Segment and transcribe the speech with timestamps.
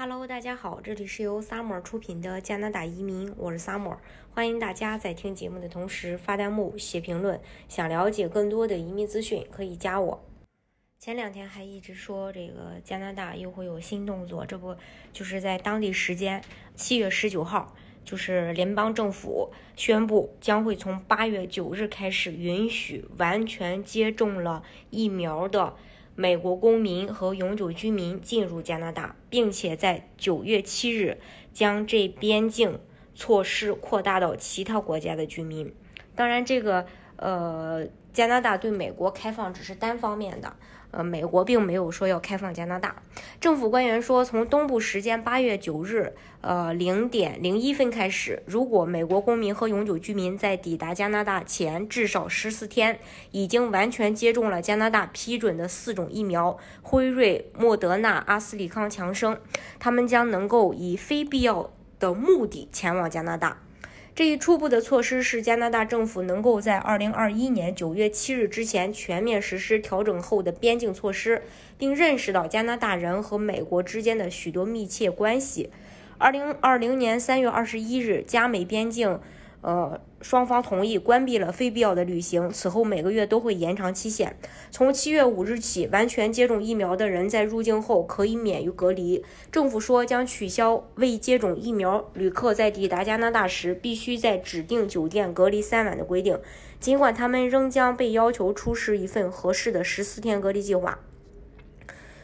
[0.00, 3.96] Hello，大家好，这里是由 Summer 出品的加拿大移民，我是 Summer，
[4.30, 7.40] 欢迎大家在听节目的同时发弹幕、写评论。
[7.68, 10.24] 想了解更多的移民资讯，可以加我。
[11.00, 14.76] 前两天还一直说这个加拿大又会有新动作，这不
[15.12, 16.40] 就是在当地时间
[16.76, 17.74] 七月十九号，
[18.04, 25.74] 就是联邦政府宣布将会从八月九日开始允许完全接种了疫苗的。
[26.20, 31.20] 美国公民和永久居民进入加拿大，并且在九月七日
[31.52, 32.80] 将这边境
[33.14, 35.72] 措施扩大到其他国家的居民。
[36.16, 36.86] 当然，这个
[37.18, 40.52] 呃，加拿大对美国开放只是单方面的。
[40.90, 42.96] 呃，美国并没有说要开放加拿大。
[43.38, 52.98] 政府官员说，从东部时间八月九日，呃零点零一分开始，如果美国公民和永久居民在抵达加拿大前至少十四天
[53.32, 59.38] 已经完全接种了加拿大批准的四种疫苗——辉瑞、莫德纳、阿斯利康、强生，
[59.78, 63.58] 他们将能够以非必要的目的前往加拿大。
[64.18, 71.40] 这一初步的措施是加拿大政府能够在二零二一年九月七日之前全面实施调整后的边境措施，
[71.78, 75.70] 并认识到加拿大人和美国之间的许多密切关系。
[76.18, 79.20] 二零二零年三月二十一日，加美边境。
[79.60, 84.36] 呃，双方同意关闭了非必要的旅行，此后每个月都会延长期限。
[84.70, 89.24] 从七月五日起，完全接种疫苗的人在入境后可以免于隔离。
[89.50, 96.38] 政府说将取消未接种疫苗旅客在抵达加拿大时必须在指定酒店隔离三晚的规定，
[96.78, 101.00] 尽管他们仍将被要求出示一份合适的十四天隔离计划。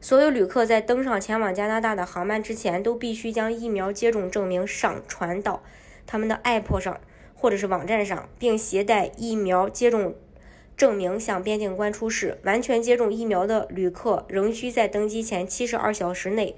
[0.00, 5.62] 所有旅客在登上前往加拿大的航班之前，都必须将疫苗接种证明上传到
[6.06, 6.98] 他们的 App 上。
[7.40, 10.16] 或者是网站上，并携带疫苗接种
[10.76, 12.38] 证明向边境官出示。
[12.42, 16.56] 完全接种疫苗的旅客仍需在登机前七十二小时内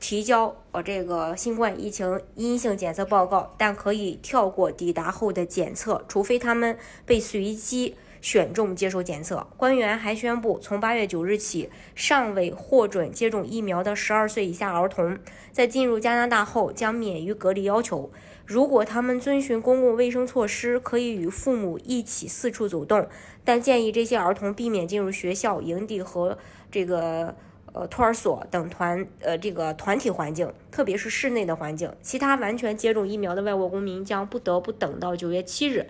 [0.00, 9.46] 提交呃这个新冠疫情阴性检测报告，但可以跳过抵达后的检测，除非他们被随机选中接受检测。
[9.58, 15.18] 官员还宣布，从八月九日起，尚未获准接种疫苗的十二岁以下儿童
[15.50, 18.10] 在进入加拿大后将免于隔离要求。
[18.44, 23.06] 如果他们遵循公共卫生措施，可以与父母一起四处走动，
[23.44, 26.36] 但建议这些儿童避免进入学校、营地和
[26.70, 27.34] 这个
[27.72, 31.90] 呃托儿所等团呃这个团体环境，特别是室内的环境。
[32.02, 35.86] 其他完全接种疫苗的外国公民将不得不等到九月七日，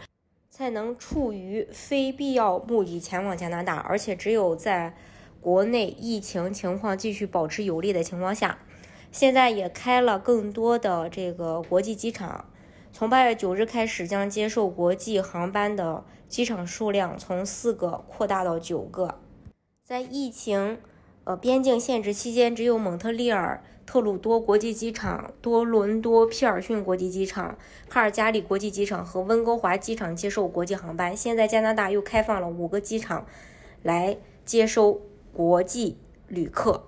[0.52, 4.94] 才能处于非必要目的前往加拿大，而且只有在
[5.40, 8.58] 国内疫情情况继续保持有利的情况下。
[9.10, 12.50] 现在也开了更多的这个国际机场，
[12.92, 19.20] 从八月九日开始，将接受国际航班的机场数量从四个扩大到九个。
[19.82, 20.78] 在疫情
[21.24, 27.56] 呃边境限制期间，只有蒙特利尔特鲁多国际机场、多伦多皮尔逊国际机场、
[27.88, 31.16] 卡尔加里国际机场和温哥华机场接受国际航班。
[31.16, 33.26] 现在加拿大又开放了五个机场
[33.82, 35.00] 来接收
[35.32, 35.96] 国际
[36.28, 36.84] 旅客。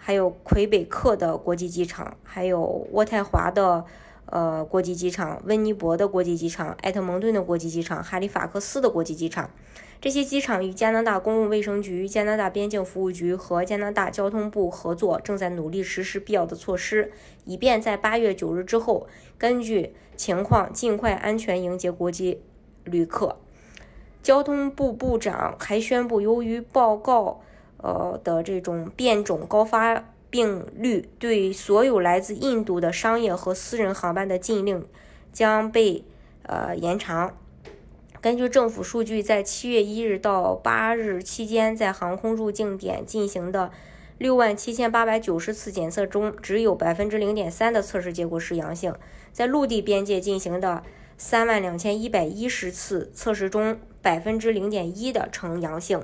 [0.00, 3.84] 还有魁北克的国际机场，还有渥太华的
[4.30, 9.50] 呃国际机场，温尼伯的国际机场，埃特蒙顿的国际机场，哈利法克斯的国际机场。
[10.00, 17.10] 这些机场与加拿大公共卫生局、加拿大边境服务局和加拿大交通部合作，正在努力实施必要的措施，
[17.44, 22.42] 以便在八月九日之后，根据情况尽快安全迎接国际
[22.84, 23.36] 旅客。
[24.22, 27.40] 交通部部长还宣布，由于报告。
[27.80, 34.86] 呃的这种变种高发病率，对所有来自印度的商业和私人航班的禁令
[35.32, 36.04] 将被
[36.42, 37.36] 呃延长。
[38.20, 43.70] 根据政府数据，在七月一日到八日期间，在航空入境点进行的
[44.18, 48.92] 六万七千八百九十次检测中，只有百分之零点三的测试结果是阳性；
[49.32, 50.82] 在陆地边界进行的
[51.16, 56.02] 三万两千一百一十次测试中，百分之零点一的呈阳性。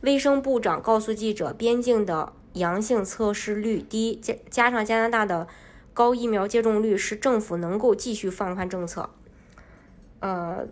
[0.00, 5.48] 卫生部长告诉记者，边境的阳性测试率低，加加上加拿大的
[5.92, 9.10] 高疫苗接种率，使政府能够继续放宽政策。
[10.20, 10.66] 呃，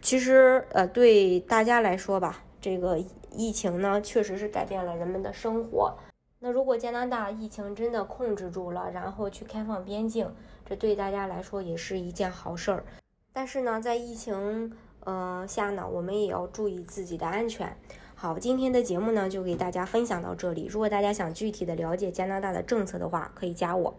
[0.00, 2.98] 其实呃，对大家来说吧，这个
[3.32, 5.98] 疫情呢，确实是改变了人们的生活。
[6.40, 10.32] 那如果加拿大疫情真的控制住了，然后去开放边境，
[10.64, 12.84] 这对大家来说也是一件好事儿。
[13.32, 14.72] 但是呢，在疫情
[15.04, 17.76] 呃下呢，我们也要注意自己的安全。
[18.20, 20.66] 好，今天的节目呢就给大家分享到这里。
[20.66, 23.94] 如果大家想具体的了解加拿大的政策的话，可以加我。